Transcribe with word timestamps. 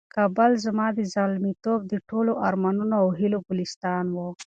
کابل 0.15 0.51
زما 0.65 0.87
د 0.97 0.99
زلمیتوب 1.13 1.79
د 1.91 1.93
ټولو 2.09 2.31
ارمانونو 2.47 2.93
او 3.01 3.07
هیلو 3.19 3.39
ګلستان 3.47 4.05
دی. 4.15 4.27